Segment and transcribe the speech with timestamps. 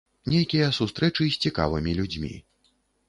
[0.33, 2.33] Нейкія сустрэчы з цікавымі людзьмі.